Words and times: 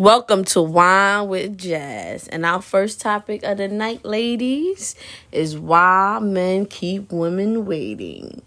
Welcome 0.00 0.44
to 0.46 0.62
Wine 0.62 1.28
with 1.28 1.58
Jazz. 1.58 2.26
And 2.26 2.46
our 2.46 2.62
first 2.62 3.02
topic 3.02 3.42
of 3.42 3.58
the 3.58 3.68
night, 3.68 4.02
ladies, 4.02 4.94
is 5.30 5.58
why 5.58 6.18
men 6.22 6.64
keep 6.64 7.12
women 7.12 7.66
waiting. 7.66 8.40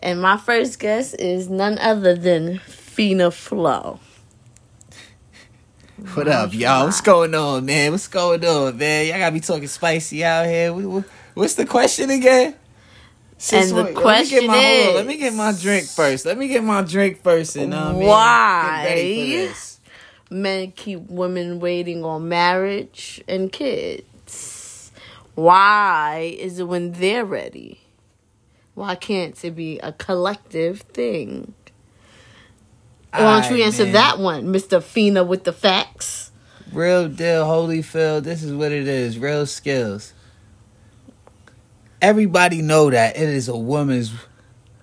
And 0.00 0.20
my 0.20 0.36
first 0.36 0.80
guest 0.80 1.14
is 1.20 1.48
none 1.48 1.78
other 1.78 2.16
than 2.16 2.58
Fina 2.58 3.30
Flo. 3.30 4.00
What 6.14 6.26
up, 6.26 6.52
y'all? 6.52 6.86
What's 6.86 7.00
going 7.00 7.32
on, 7.32 7.64
man? 7.64 7.92
What's 7.92 8.08
going 8.08 8.44
on, 8.44 8.76
man? 8.76 9.06
Y'all 9.06 9.18
gotta 9.18 9.32
be 9.32 9.38
talking 9.38 9.68
spicy 9.68 10.24
out 10.24 10.46
here. 10.46 10.72
What's 11.34 11.54
the 11.54 11.64
question 11.64 12.10
again? 12.10 12.56
and 13.52 13.70
the 13.70 13.92
question 13.92 14.48
let 14.48 14.48
me, 14.48 14.48
get 14.48 14.48
my, 14.48 14.58
is, 14.58 14.94
let 14.96 15.06
me 15.06 15.16
get 15.16 15.32
my 15.32 15.52
drink 15.52 15.86
first. 15.86 16.26
Let 16.26 16.36
me 16.36 16.48
get 16.48 16.64
my 16.64 16.82
drink 16.82 17.22
first, 17.22 17.54
and 17.54 17.72
uh, 17.72 17.92
why 17.92 18.82
men 20.30 20.72
keep 20.72 21.00
women 21.08 21.60
waiting 21.60 22.04
on 22.04 22.28
marriage 22.28 23.22
and 23.28 23.52
kids? 23.52 24.90
Why 25.34 26.36
is 26.38 26.58
it 26.58 26.64
when 26.64 26.92
they're 26.92 27.24
ready? 27.24 27.80
Why 28.74 28.94
can't 28.94 29.42
it 29.44 29.52
be 29.52 29.78
a 29.80 29.92
collective 29.92 30.80
thing? 30.80 31.54
Why 33.12 33.40
don't 33.40 33.56
you 33.56 33.64
answer 33.64 33.84
man. 33.84 33.94
that 33.94 34.18
one, 34.18 34.50
Mister 34.50 34.80
Fina, 34.80 35.24
with 35.24 35.44
the 35.44 35.52
facts? 35.52 36.30
Real 36.72 37.08
deal, 37.08 37.46
Holyfield. 37.46 38.24
This 38.24 38.42
is 38.42 38.52
what 38.52 38.70
it 38.70 38.86
is. 38.86 39.18
Real 39.18 39.46
skills 39.46 40.12
everybody 42.00 42.62
know 42.62 42.90
that 42.90 43.16
it 43.16 43.28
is 43.28 43.48
a 43.48 43.56
woman's 43.56 44.12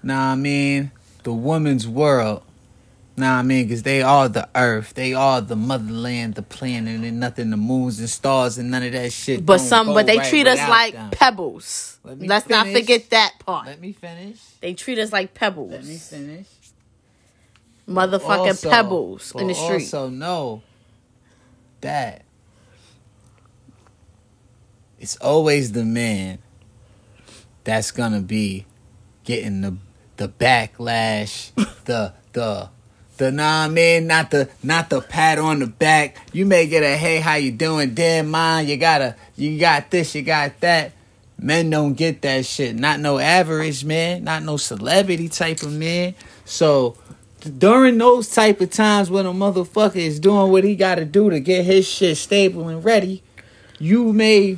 nah 0.04 0.34
I 0.34 0.36
mean 0.36 0.92
the 1.24 1.34
woman's 1.34 1.88
world. 1.88 2.44
Nah 3.18 3.40
I 3.40 3.42
mean 3.44 3.70
cuz 3.70 3.84
they 3.84 4.02
are 4.02 4.28
the 4.28 4.50
earth. 4.56 4.94
They 4.94 5.14
are 5.14 5.40
the 5.40 5.56
motherland, 5.56 6.36
the 6.36 6.42
planet 6.42 7.02
and 7.02 7.20
nothing 7.20 7.50
the 7.50 7.58
moons 7.58 8.00
and 8.00 8.10
stars 8.10 8.58
and 8.58 8.70
none 8.70 8.84
of 8.84 8.92
that 8.92 9.14
shit. 9.14 9.46
But 9.46 9.60
some 9.60 9.88
but 9.88 10.06
they 10.06 10.18
right 10.18 10.30
treat 10.30 10.48
us 10.48 10.60
like 10.70 10.94
them. 10.94 11.12
pebbles. 11.12 12.00
Let 12.04 12.20
Let's 12.20 12.46
finish. 12.46 12.66
not 12.66 12.74
forget 12.74 13.10
that 13.12 13.34
part. 13.40 13.68
Let 13.68 13.80
me 13.80 13.94
finish. 13.94 14.40
They 14.60 14.74
treat 14.74 15.00
us 15.00 15.14
like 15.14 15.34
pebbles. 15.34 15.72
Let 15.72 15.86
me 15.86 15.98
finish. 15.98 16.48
Motherfucking 17.88 18.48
also, 18.48 18.70
pebbles 18.70 19.34
in 19.38 19.48
the 19.48 19.54
street. 19.54 19.94
Also 19.94 20.10
know 20.10 20.64
that 21.82 22.24
it's 25.00 25.16
always 25.18 25.72
the 25.72 25.86
man 25.86 26.40
that's 27.64 27.92
gonna 27.92 28.22
be 28.22 28.66
getting 29.24 29.62
the 29.62 29.78
the 30.18 30.28
backlash, 30.28 31.52
the 31.86 32.14
the 32.34 32.70
the 33.18 33.32
nah 33.32 33.68
man, 33.68 34.08
not 34.08 34.32
the 34.32 34.50
not 34.64 34.90
the 34.90 35.02
pat 35.02 35.40
on 35.40 35.60
the 35.60 35.68
back. 35.68 36.18
You 36.34 36.46
may 36.46 36.68
get 36.68 36.84
a 36.84 36.96
hey, 36.98 37.20
how 37.20 37.36
you 37.36 37.52
doing? 37.52 37.94
Damn 37.94 38.32
man, 38.32 38.68
you 38.68 38.78
gotta 38.78 39.16
you 39.36 39.60
got 39.60 39.92
this, 39.92 40.16
you 40.16 40.22
got 40.22 40.60
that. 40.62 40.92
Men 41.38 41.70
don't 41.70 41.94
get 41.94 42.22
that 42.22 42.46
shit. 42.46 42.76
Not 42.76 43.00
no 43.00 43.20
average 43.20 43.84
man, 43.84 44.24
not 44.24 44.44
no 44.44 44.58
celebrity 44.58 45.30
type 45.30 45.62
of 45.64 45.74
man. 45.74 46.16
So 46.46 46.98
during 47.58 47.98
those 47.98 48.30
type 48.30 48.62
of 48.62 48.72
times 48.72 49.10
when 49.10 49.26
a 49.26 49.34
motherfucker 49.34 49.98
is 49.98 50.20
doing 50.20 50.52
what 50.52 50.64
he 50.64 50.76
gotta 50.76 51.06
do 51.06 51.30
to 51.30 51.40
get 51.40 51.66
his 51.66 51.88
shit 51.88 52.18
stable 52.18 52.70
and 52.70 52.84
ready, 52.84 53.22
you 53.80 54.14
may 54.14 54.58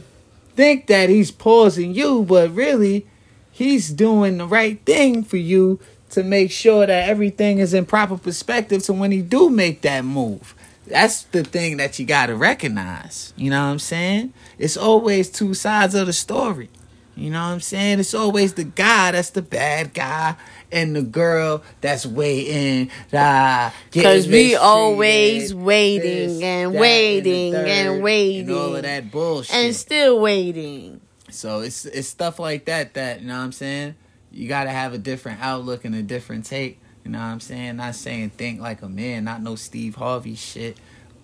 think 0.56 0.88
that 0.88 1.10
he's 1.10 1.32
pausing 1.32 1.94
you, 1.94 2.24
but 2.24 2.52
really, 2.52 3.08
he's 3.52 3.90
doing 3.90 4.38
the 4.38 4.46
right 4.46 4.84
thing 4.86 5.24
for 5.24 5.38
you 5.38 5.80
to 6.12 6.24
make 6.24 6.52
sure 6.52 6.86
that 6.86 7.10
everything 7.10 7.60
is 7.60 7.74
in 7.74 7.86
proper 7.86 8.18
perspective 8.18 8.84
to 8.84 8.94
when 8.94 9.12
he 9.12 9.22
do 9.22 9.50
make 9.50 9.82
that 9.82 10.06
move. 10.06 10.56
That's 10.88 11.24
the 11.24 11.44
thing 11.44 11.78
that 11.78 12.00
you 12.00 12.06
got 12.06 12.28
to 12.28 12.36
recognize. 12.36 13.34
You 13.36 13.50
know 13.50 13.66
what 13.66 13.72
I'm 13.72 13.80
saying? 13.80 14.34
It's 14.58 14.78
always 14.78 15.30
two 15.30 15.54
sides 15.54 15.96
of 15.96 16.08
the 16.08 16.14
story. 16.14 16.70
You 17.18 17.32
know 17.32 17.42
what 17.42 17.54
I'm 17.54 17.60
saying? 17.60 18.00
It's 18.00 18.14
always 18.14 18.54
the 18.54 18.64
guy 18.64 19.12
that's 19.12 19.32
the 19.32 19.42
bad 19.42 19.94
guy 19.96 20.36
and 20.72 20.96
the 20.96 21.02
girl 21.02 21.64
that's 21.82 22.06
waiting. 22.06 22.92
Because 23.10 24.28
we 24.28 24.56
always 24.56 25.54
waiting 25.54 26.28
this, 26.28 26.42
and 26.42 26.74
waiting 26.76 27.56
and, 27.56 27.68
and, 27.68 28.04
waiting. 28.04 28.50
And 28.50 28.58
all 28.58 28.76
of 28.76 28.84
that 28.84 29.12
bullshit. 29.12 29.56
And 29.56 29.76
still 29.76 30.20
waiting. 30.20 31.02
So 31.32 31.62
it's 31.62 31.86
it's 31.86 32.08
stuff 32.08 32.40
like 32.40 32.66
that 32.66 32.94
that, 32.94 33.22
you 33.22 33.28
know 33.28 33.38
what 33.38 33.44
I'm 33.44 33.52
saying? 33.52 33.96
You 34.32 34.48
got 34.48 34.66
to 34.66 34.72
have 34.72 34.94
a 34.94 34.98
different 34.98 35.42
outlook 35.42 35.86
and 35.86 35.96
a 35.96 36.02
different 36.02 36.46
take. 36.46 36.80
You 37.04 37.12
know 37.12 37.20
what 37.20 37.26
I'm 37.26 37.40
saying? 37.40 37.78
Not 37.78 37.96
saying 37.96 38.32
think 38.32 38.60
like 38.60 38.82
a 38.82 38.90
man, 38.90 39.24
not 39.24 39.42
no 39.42 39.56
Steve 39.56 39.96
Harvey 39.96 40.36
shit 40.36 40.78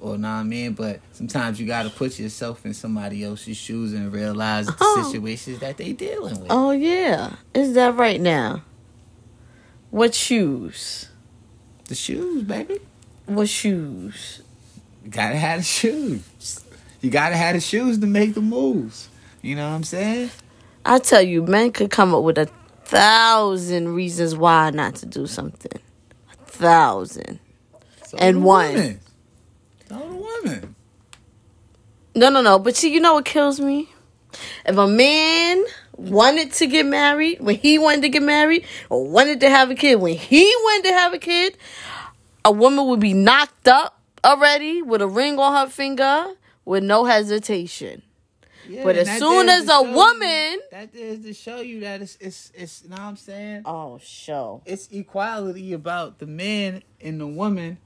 or 0.03 0.17
know 0.17 0.27
what 0.27 0.33
I 0.33 0.43
mean? 0.43 0.73
But 0.73 0.99
sometimes 1.13 1.59
you 1.59 1.65
got 1.65 1.83
to 1.83 1.89
put 1.89 2.19
yourself 2.19 2.65
in 2.65 2.73
somebody 2.73 3.23
else's 3.23 3.55
shoes 3.55 3.93
and 3.93 4.11
realize 4.11 4.67
the 4.67 4.75
oh. 4.79 5.09
situations 5.09 5.59
that 5.59 5.77
they 5.77 5.93
dealing 5.93 6.41
with. 6.41 6.47
Oh 6.49 6.71
yeah, 6.71 7.37
is 7.53 7.73
that 7.73 7.95
right 7.95 8.19
now? 8.19 8.63
What 9.89 10.13
shoes? 10.13 11.09
The 11.85 11.95
shoes, 11.95 12.43
baby. 12.43 12.79
What 13.25 13.47
shoes? 13.47 14.41
You 15.05 15.09
gotta 15.09 15.37
have 15.37 15.59
the 15.59 15.63
shoes. 15.63 16.59
You 17.01 17.09
gotta 17.09 17.37
have 17.37 17.55
the 17.55 17.61
shoes 17.61 17.97
to 17.99 18.05
make 18.05 18.33
the 18.33 18.41
moves. 18.41 19.07
You 19.41 19.55
know 19.55 19.69
what 19.69 19.75
I'm 19.75 19.83
saying? 19.83 20.31
I 20.85 20.99
tell 20.99 21.21
you, 21.21 21.43
men 21.43 21.71
could 21.71 21.91
come 21.91 22.13
up 22.13 22.23
with 22.23 22.37
a 22.37 22.49
thousand 22.93 23.89
reasons 23.95 24.35
why 24.35 24.69
not 24.69 24.93
to 24.93 25.07
do 25.07 25.25
something. 25.25 25.81
A 26.31 26.45
thousand. 26.45 27.39
So 28.05 28.17
and 28.19 28.43
one. 28.43 28.75
Women. 28.75 28.99
So 29.89 30.27
women. 30.43 30.75
No, 32.13 32.29
no, 32.29 32.41
no. 32.41 32.59
But 32.59 32.75
see, 32.75 32.93
you 32.93 32.99
know 32.99 33.15
what 33.15 33.25
kills 33.25 33.59
me? 33.59 33.89
If 34.67 34.77
a 34.77 34.87
man 34.87 35.63
wanted 35.93 36.51
to 36.53 36.67
get 36.67 36.85
married 36.85 37.39
when 37.39 37.55
he 37.55 37.79
wanted 37.79 38.03
to 38.03 38.09
get 38.09 38.21
married 38.21 38.63
or 38.91 39.07
wanted 39.07 39.39
to 39.39 39.49
have 39.49 39.71
a 39.71 39.75
kid 39.75 39.95
when 39.95 40.15
he 40.15 40.43
wanted 40.43 40.89
to 40.89 40.93
have 40.93 41.13
a 41.13 41.19
kid, 41.19 41.57
a 42.45 42.51
woman 42.51 42.85
would 42.85 42.99
be 42.99 43.13
knocked 43.13 43.67
up 43.67 43.99
already 44.23 44.83
with 44.83 45.01
a 45.01 45.07
ring 45.07 45.39
on 45.39 45.53
her 45.53 45.71
finger 45.71 46.27
with 46.63 46.83
no 46.83 47.05
hesitation. 47.05 48.03
Yeah, 48.67 48.83
but 48.83 48.95
as 48.95 49.17
soon 49.17 49.49
as 49.49 49.69
a 49.69 49.81
woman, 49.81 50.53
you, 50.53 50.61
that 50.71 50.95
is 50.95 51.25
to 51.25 51.33
show 51.33 51.59
you 51.59 51.81
that 51.81 52.01
it's 52.01 52.17
it's 52.19 52.51
it's. 52.55 52.83
You 52.83 52.89
know 52.89 52.95
what 52.95 53.01
I'm 53.03 53.17
saying? 53.17 53.61
Oh, 53.65 53.99
show 54.01 54.61
it's 54.65 54.87
equality 54.91 55.73
about 55.73 56.19
the 56.19 56.27
man 56.27 56.83
and 57.01 57.19
the 57.19 57.27
woman, 57.27 57.77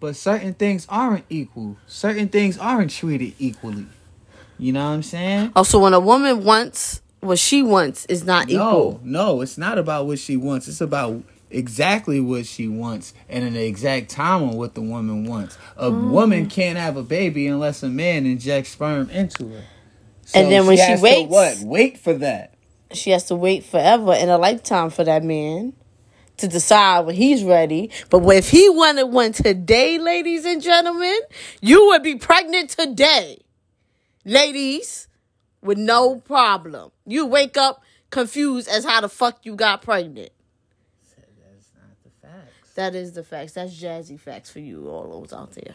but 0.00 0.16
certain 0.16 0.54
things 0.54 0.86
aren't 0.88 1.24
equal. 1.28 1.76
Certain 1.86 2.28
things 2.28 2.58
aren't 2.58 2.90
treated 2.90 3.34
equally. 3.38 3.86
You 4.58 4.72
know 4.72 4.84
what 4.84 4.94
I'm 4.94 5.02
saying? 5.02 5.52
Also, 5.56 5.78
when 5.78 5.94
a 5.94 6.00
woman 6.00 6.44
wants 6.44 7.02
what 7.20 7.38
she 7.38 7.62
wants 7.62 8.04
is 8.06 8.24
not 8.24 8.48
equal. 8.48 9.00
no. 9.02 9.34
No, 9.34 9.40
it's 9.40 9.58
not 9.58 9.78
about 9.78 10.06
what 10.06 10.18
she 10.18 10.36
wants. 10.36 10.68
It's 10.68 10.80
about 10.80 11.22
exactly 11.50 12.20
what 12.20 12.46
she 12.46 12.68
wants 12.68 13.14
and 13.28 13.44
in 13.44 13.54
the 13.54 13.64
exact 13.64 14.10
time 14.10 14.42
on 14.42 14.56
what 14.56 14.74
the 14.74 14.80
woman 14.80 15.24
wants. 15.26 15.56
A 15.76 15.90
mm. 15.90 16.10
woman 16.10 16.48
can't 16.48 16.78
have 16.78 16.96
a 16.96 17.02
baby 17.02 17.46
unless 17.46 17.82
a 17.82 17.88
man 17.88 18.26
injects 18.26 18.70
sperm 18.70 19.08
into 19.10 19.48
her. 19.48 19.64
So 20.26 20.40
and 20.40 20.50
then 20.50 20.66
when 20.66 20.76
she, 20.76 20.96
she 20.96 21.02
waits, 21.02 21.30
what? 21.30 21.58
Wait 21.60 21.98
for 21.98 22.14
that. 22.14 22.54
She 22.92 23.10
has 23.10 23.24
to 23.24 23.34
wait 23.34 23.64
forever 23.64 24.14
in 24.14 24.28
a 24.28 24.38
lifetime 24.38 24.90
for 24.90 25.04
that 25.04 25.22
man 25.22 25.74
to 26.38 26.48
decide 26.48 27.06
when 27.06 27.14
he's 27.14 27.44
ready. 27.44 27.90
But 28.10 28.22
if 28.28 28.50
he 28.50 28.68
wanted 28.68 29.04
one 29.04 29.32
today, 29.32 29.98
ladies 29.98 30.44
and 30.44 30.62
gentlemen, 30.62 31.18
you 31.60 31.86
would 31.88 32.02
be 32.02 32.16
pregnant 32.16 32.70
today. 32.70 33.38
Ladies, 34.24 35.08
with 35.62 35.78
no 35.78 36.16
problem. 36.20 36.92
You 37.06 37.26
wake 37.26 37.56
up 37.56 37.82
confused 38.10 38.68
as 38.68 38.84
how 38.84 39.00
the 39.00 39.08
fuck 39.08 39.40
you 39.44 39.56
got 39.56 39.82
pregnant. 39.82 40.30
That's 41.16 41.70
not 41.74 41.96
the 42.04 42.26
facts. 42.26 42.74
That 42.74 42.94
is 42.94 43.12
the 43.12 43.24
facts. 43.24 43.52
That's 43.52 43.74
jazzy 43.74 44.18
facts 44.18 44.50
for 44.50 44.60
you, 44.60 44.88
all 44.88 45.20
those 45.20 45.32
out 45.32 45.52
there. 45.52 45.74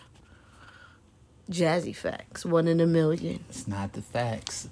Jazzy 1.49 1.95
facts, 1.95 2.45
one 2.45 2.67
in 2.67 2.79
a 2.79 2.85
million. 2.85 3.43
It's 3.49 3.67
not 3.67 3.93
the 3.93 4.01
facts. 4.01 4.69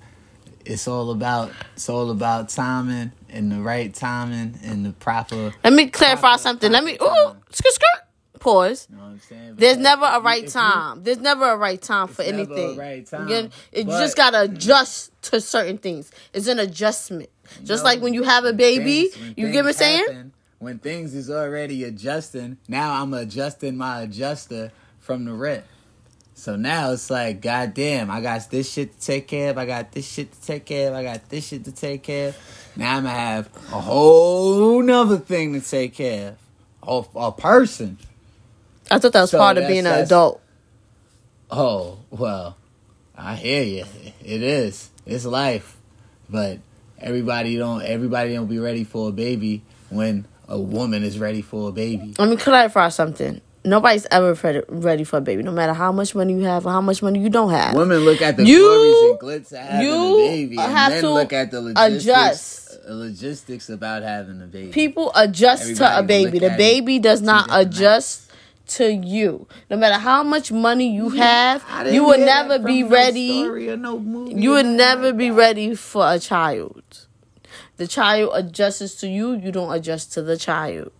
It's 0.65 0.87
all 0.87 1.11
about 1.11 1.51
it's 1.73 1.89
all 1.89 2.11
about 2.11 2.49
timing 2.49 3.13
and 3.29 3.51
the 3.51 3.61
right 3.61 3.93
timing 3.93 4.59
and 4.63 4.85
the 4.85 4.91
proper. 4.91 5.53
Let 5.63 5.73
me 5.73 5.87
clarify 5.87 6.35
something. 6.35 6.71
Let 6.71 6.83
me 6.83 6.97
ooh 7.01 7.35
skirt 7.51 7.73
skirt. 7.73 8.03
Pause. 8.39 8.87
You 8.91 8.97
know 8.97 9.55
There's 9.55 9.77
never 9.77 10.05
a 10.05 10.21
right 10.21 10.47
time. 10.47 11.03
There's 11.03 11.19
never 11.19 11.49
a 11.49 11.57
right 11.57 11.81
time 11.81 12.07
for 12.07 12.21
anything. 12.21 12.77
right 12.77 13.05
time. 13.05 13.27
You, 13.27 13.49
you 13.73 13.83
just 13.85 14.15
gotta 14.15 14.41
adjust 14.41 15.11
to 15.23 15.41
certain 15.41 15.77
things. 15.77 16.11
It's 16.33 16.47
an 16.47 16.59
adjustment. 16.59 17.29
Just 17.63 17.83
like 17.83 18.01
when 18.01 18.13
you 18.13 18.23
have 18.23 18.45
a 18.45 18.53
baby, 18.53 19.07
things, 19.07 19.33
you 19.37 19.51
get 19.51 19.65
me 19.65 19.73
saying? 19.73 20.31
When 20.59 20.79
things 20.79 21.13
is 21.13 21.29
already 21.29 21.83
adjusting, 21.83 22.57
now 22.67 23.01
I'm 23.01 23.13
adjusting 23.13 23.77
my 23.77 24.01
adjuster 24.01 24.71
from 24.99 25.25
the 25.25 25.33
rip. 25.33 25.65
So 26.37 26.55
now 26.55 26.91
it's 26.91 27.09
like, 27.09 27.41
goddamn, 27.41 28.11
I 28.11 28.21
got 28.21 28.51
this 28.51 28.71
shit 28.71 28.93
to 28.99 29.05
take 29.05 29.27
care 29.27 29.49
of. 29.49 29.57
I 29.57 29.65
got 29.65 29.91
this 29.91 30.07
shit 30.07 30.31
to 30.31 30.39
take 30.39 30.65
care 30.65 30.89
of. 30.89 30.93
I 30.93 31.01
got 31.01 31.27
this 31.29 31.47
shit 31.47 31.65
to 31.65 31.71
take 31.71 32.03
care 32.03 32.29
of. 32.29 32.71
Now 32.75 32.97
I'm 32.97 33.03
gonna 33.03 33.15
have 33.15 33.49
a 33.73 33.81
whole 33.81 34.83
nother 34.83 35.17
thing 35.17 35.59
to 35.59 35.67
take 35.67 35.95
care 35.95 36.37
of. 36.83 37.09
A, 37.15 37.19
a 37.19 37.31
person. 37.31 37.97
I 38.91 38.99
thought 38.99 39.13
that 39.13 39.21
was 39.21 39.31
so 39.31 39.39
part 39.39 39.57
of 39.57 39.67
being 39.67 39.87
an 39.87 40.03
adult. 40.03 40.39
Oh 41.49 41.97
well, 42.11 42.55
I 43.17 43.33
hear 43.33 43.63
you. 43.63 43.85
It 44.23 44.43
is. 44.43 44.91
It's 45.07 45.25
life, 45.25 45.75
but 46.29 46.59
everybody 46.99 47.57
don't. 47.57 47.81
Everybody 47.81 48.35
don't 48.35 48.47
be 48.47 48.59
ready 48.59 48.83
for 48.83 49.09
a 49.09 49.11
baby 49.11 49.63
when 49.89 50.25
a 50.47 50.59
woman 50.59 51.03
is 51.03 51.17
ready 51.17 51.41
for 51.41 51.69
a 51.69 51.71
baby. 51.71 52.13
Let 52.19 52.29
me 52.29 52.37
clarify 52.37 52.89
something. 52.89 53.41
Nobody's 53.67 54.07
ever 54.11 54.33
ready- 54.69 55.03
for 55.03 55.17
a 55.17 55.21
baby, 55.21 55.43
no 55.43 55.51
matter 55.51 55.73
how 55.73 55.91
much 55.91 56.15
money 56.15 56.33
you 56.33 56.43
have 56.43 56.65
or 56.65 56.71
how 56.71 56.81
much 56.81 57.03
money 57.03 57.19
you 57.19 57.29
don't 57.29 57.51
have. 57.51 57.75
Women 57.75 57.99
look 57.99 58.21
at 58.21 58.37
the 58.37 58.45
You- 58.45 58.63
glories 58.63 59.11
and 59.11 59.19
glitz 59.19 59.51
of 59.51 59.59
having 59.59 59.87
you 59.87 60.13
a 60.13 60.27
baby, 60.27 60.57
and 60.57 60.73
men 60.73 61.13
look 61.13 61.33
at 61.33 61.51
the 61.51 61.61
logistics, 61.61 62.05
adjust. 62.05 62.77
uh, 62.89 62.93
logistics 62.93 63.69
about 63.69 64.03
having 64.03 64.41
a 64.41 64.45
baby. 64.45 64.71
People 64.71 65.11
adjust 65.15 65.75
to 65.75 65.99
a 65.99 66.01
baby. 66.01 66.39
The 66.39 66.51
baby 66.51 66.99
does 66.99 67.21
not 67.21 67.47
adjust 67.51 68.21
to 68.67 68.91
you. 68.91 69.47
No 69.69 69.77
matter 69.77 69.95
how 69.95 70.23
much 70.23 70.51
money 70.51 70.89
you 70.93 71.09
have, 71.09 71.63
you 71.91 72.03
will 72.05 72.19
never 72.19 72.59
be 72.59 72.83
ready. 72.83 73.43
no 73.75 73.97
You 74.27 74.51
will 74.51 74.63
never 74.63 75.11
be 75.13 75.29
ready 75.29 75.75
for 75.75 76.09
a 76.09 76.19
child. 76.19 76.83
The 77.77 77.87
child 77.87 78.31
adjusts 78.33 78.95
to 79.01 79.07
you, 79.07 79.33
you 79.33 79.51
don't 79.51 79.71
adjust 79.71 80.11
to 80.13 80.21
the 80.21 80.35
child. 80.35 80.91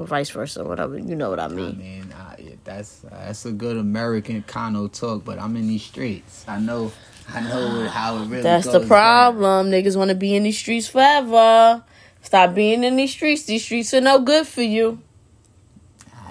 Or 0.00 0.06
vice 0.06 0.30
versa, 0.30 0.64
whatever. 0.64 0.98
You 0.98 1.14
know 1.14 1.28
what 1.28 1.38
I 1.38 1.44
I 1.44 1.48
mean. 1.48 1.76
mean, 1.78 2.14
I, 2.16 2.56
that's 2.64 3.00
that's 3.00 3.44
a 3.44 3.52
good 3.52 3.76
American 3.76 4.42
kind 4.44 4.74
of 4.74 4.92
talk, 4.92 5.26
but 5.26 5.38
I'm 5.38 5.54
in 5.56 5.68
these 5.68 5.82
streets. 5.82 6.42
I 6.48 6.58
know, 6.58 6.90
I 7.28 7.42
know 7.42 7.86
how 7.86 8.16
it 8.16 8.26
really. 8.28 8.42
That's 8.42 8.66
the 8.66 8.78
down. 8.78 8.88
problem. 8.88 9.70
Niggas 9.70 9.96
want 9.98 10.08
to 10.08 10.14
be 10.14 10.34
in 10.34 10.44
these 10.44 10.56
streets 10.56 10.88
forever. 10.88 11.84
Stop 12.22 12.54
being 12.54 12.82
in 12.82 12.96
these 12.96 13.10
streets. 13.12 13.44
These 13.44 13.62
streets 13.62 13.92
are 13.92 14.00
no 14.00 14.20
good 14.20 14.46
for 14.46 14.62
you. 14.62 15.00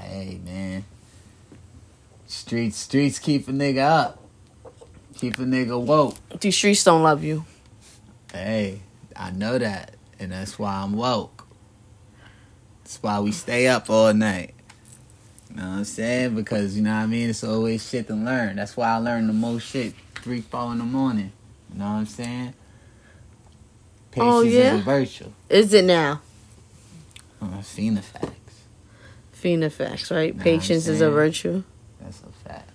Hey 0.01 0.39
man, 0.44 0.83
streets 2.25 2.77
streets 2.77 3.19
keep 3.19 3.48
a 3.48 3.51
nigga 3.51 3.81
up, 3.86 4.19
keep 5.15 5.38
a 5.38 5.44
nigga 5.44 5.80
woke. 5.80 6.15
These 6.39 6.56
streets 6.57 6.83
don't 6.83 7.04
love 7.04 7.24
you. 7.24 7.45
Hey, 8.33 8.81
I 9.15 9.30
know 9.30 9.60
that, 9.60 9.94
and 10.19 10.31
that's 10.31 10.57
why 10.57 10.74
I'm 10.77 10.94
woke. 10.94 11.38
That's 12.89 13.03
why 13.03 13.19
we 13.19 13.31
stay 13.31 13.68
up 13.68 13.88
all 13.91 14.12
night. 14.15 14.56
You 15.51 15.57
know 15.57 15.62
what 15.62 15.69
I'm 15.77 15.83
saying? 15.83 16.33
Because 16.33 16.75
you 16.75 16.81
know 16.81 16.89
what 16.89 17.03
I 17.03 17.06
mean. 17.06 17.30
It's 17.30 17.44
always 17.44 17.88
shit 17.88 18.07
to 18.07 18.15
learn. 18.15 18.56
That's 18.56 18.75
why 18.75 18.88
I 18.88 18.97
learn 18.97 19.27
the 19.27 19.33
most 19.33 19.68
shit 19.68 19.94
three, 20.15 20.41
four 20.41 20.71
in 20.71 20.80
the 20.80 20.86
morning. 20.86 21.31
You 21.71 21.77
know 21.77 21.86
what 21.86 21.91
I'm 21.91 22.06
saying? 22.07 22.56
Patience 24.09 24.33
Oh, 24.33 24.41
yeah? 24.41 24.74
is 24.74 24.81
a 24.81 24.83
virtue. 24.83 25.31
Is 25.50 25.71
it 25.75 25.86
now? 25.86 26.21
Uh, 27.39 27.59
Phenofacts. 27.59 28.33
Phenofacts, 29.39 30.09
right? 30.09 30.36
Nah, 30.36 30.41
I'm 30.41 30.45
patience 30.45 30.88
is 30.88 31.01
a 31.01 31.12
virtue. 31.12 31.62
That's 32.01 32.24
a 32.24 32.50
fact. 32.50 32.71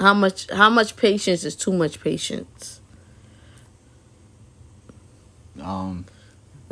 How 0.00 0.14
much? 0.14 0.50
How 0.50 0.68
much 0.68 0.96
patience 0.96 1.44
is 1.44 1.54
too 1.54 1.72
much 1.72 2.00
patience? 2.00 2.80
Um, 5.60 6.06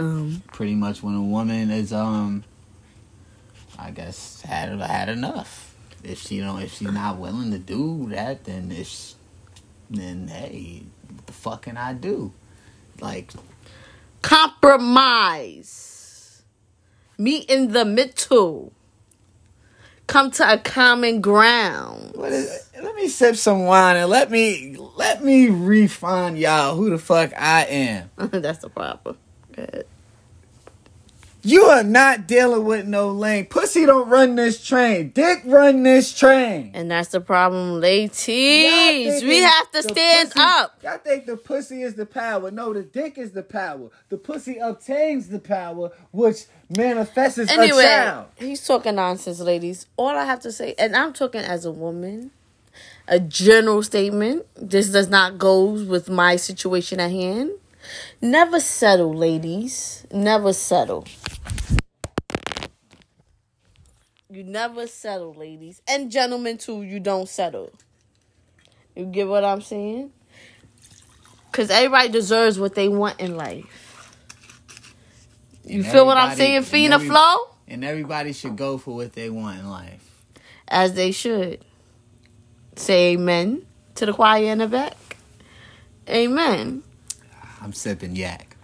Um, 0.01 0.43
pretty 0.53 0.75
much 0.75 1.03
when 1.03 1.15
a 1.15 1.23
woman 1.23 1.71
is 1.71 1.93
um, 1.93 2.45
I 3.79 3.91
guess 3.91 4.41
had 4.43 4.71
had 4.81 5.11
enough. 5.11 5.75
If 6.03 6.23
she 6.23 6.41
don't, 6.41 6.63
if 6.63 6.73
she's 6.73 6.91
not 6.91 7.19
willing 7.19 7.51
to 7.51 7.59
do 7.59 8.09
that, 8.09 8.45
then 8.45 8.73
it's 8.73 9.17
then 9.91 10.29
hey, 10.29 10.85
what 11.09 11.27
the 11.27 11.33
fuck 11.33 11.63
can 11.63 11.77
I 11.77 11.93
do? 11.93 12.33
Like 13.01 13.33
compromise. 14.23 16.43
Meet 17.19 17.51
in 17.51 17.73
the 17.73 17.85
middle. 17.85 18.73
Come 20.07 20.31
to 20.33 20.55
a 20.55 20.59
common 20.59 21.21
ground. 21.21 22.13
What 22.15 22.33
is, 22.33 22.69
let 22.83 22.97
me 22.97 23.09
sip 23.09 23.37
some 23.37 23.67
wine 23.67 23.97
and 23.97 24.09
let 24.09 24.31
me 24.31 24.77
let 24.97 25.23
me 25.23 25.49
refine 25.49 26.37
y'all 26.37 26.75
who 26.75 26.91
the 26.91 26.99
fuck 26.99 27.33
I 27.37 27.65
am. 27.65 28.11
That's 28.17 28.61
the 28.61 28.71
problem. 28.71 29.19
Ahead. 29.61 29.87
You 31.43 31.63
are 31.65 31.83
not 31.83 32.27
dealing 32.27 32.65
with 32.67 32.87
no 32.87 33.09
lane. 33.09 33.47
Pussy 33.47 33.87
don't 33.87 34.11
run 34.11 34.35
this 34.35 34.63
train. 34.63 35.09
Dick 35.15 35.41
run 35.47 35.83
this 35.85 36.13
train. 36.13 36.71
And 36.75 36.91
that's 36.91 37.09
the 37.09 37.21
problem, 37.23 37.81
ladies. 37.81 38.27
We 39.23 39.39
have 39.39 39.71
to 39.73 39.83
stand 39.83 40.33
pussy- 40.33 40.39
up. 40.43 40.79
Y'all 40.83 40.99
think 40.99 41.25
the 41.25 41.39
pussy 41.39 41.81
is 41.83 41.95
the 41.95 42.05
power. 42.05 42.51
No, 42.51 42.75
the 42.75 42.83
dick 42.83 43.17
is 43.17 43.33
the 43.33 43.43
power. 43.43 43.89
The 44.11 44.19
pussy 44.19 44.59
obtains 44.59 45.29
the 45.29 45.39
power, 45.39 45.93
which 46.11 46.45
manifests 46.77 47.39
a 47.39 47.51
Anyway, 47.51 47.85
child. 47.85 48.27
he's 48.37 48.67
talking 48.67 48.97
nonsense, 48.97 49.41
ladies. 49.41 49.87
All 49.97 50.11
I 50.11 50.27
have 50.27 50.41
to 50.41 50.53
say, 50.53 50.75
and 50.79 50.95
I'm 50.95 51.15
talking 51.15 51.41
as 51.41 51.65
a 51.65 51.73
woman, 51.73 52.33
a 53.09 53.19
general 53.19 53.83
statement. 53.83 54.45
This 54.57 54.91
does 54.91 55.09
not 55.09 55.39
go 55.39 55.65
with 55.65 56.11
my 56.11 56.37
situation 56.37 57.01
at 57.01 57.11
hand. 57.13 57.53
Never 58.21 58.61
settle, 58.61 59.15
ladies. 59.15 60.07
Never 60.13 60.53
settle. 60.53 61.07
You 64.31 64.45
never 64.45 64.87
settle, 64.87 65.35
ladies. 65.35 65.83
And 65.89 66.11
gentlemen, 66.11 66.59
too, 66.59 66.83
you 66.83 67.01
don't 67.01 67.29
settle. 67.29 67.73
You 68.95 69.07
get 69.07 69.27
what 69.29 69.45
I'm 69.45 69.61
saying? 69.61 70.13
Because 71.51 71.71
everybody 71.71 72.11
deserves 72.11 72.59
what 72.59 72.75
they 72.77 72.89
want 72.89 73.19
in 73.21 73.37
life. 73.37 73.67
You 75.65 75.83
And 75.83 75.87
feel 75.87 76.07
what 76.07 76.17
I'm 76.17 76.37
saying, 76.37 76.63
Fina 76.63 76.97
every- 76.97 77.09
Flow? 77.09 77.37
And 77.67 77.85
everybody 77.85 78.33
should 78.33 78.57
go 78.57 78.79
for 78.79 78.95
what 78.95 79.13
they 79.15 79.31
want 79.31 79.59
in 79.61 79.69
life. 79.71 80.05
As 80.69 80.95
they 80.95 81.11
should. 81.13 81.65
Say 82.77 83.13
amen 83.13 83.67
to 83.97 84.07
the 84.07 84.13
choir 84.13 84.45
in 84.45 84.59
the 84.59 84.69
back. 84.69 84.97
Amen. 86.09 86.83
I'm 87.61 87.73
sipping 87.73 88.17
yak. 88.17 88.57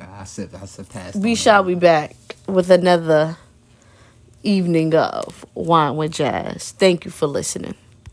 I 0.00 0.24
sip. 0.24 0.54
I 0.60 0.66
surpassed. 0.66 1.16
We 1.16 1.34
shall 1.34 1.62
be 1.62 1.74
back 1.74 2.16
with 2.46 2.70
another 2.70 3.36
evening 4.42 4.94
of 4.94 5.44
Wine 5.54 5.96
with 5.96 6.12
Jazz. 6.12 6.72
Thank 6.72 7.04
you 7.04 7.10
for 7.10 7.26
listening. 7.26 7.74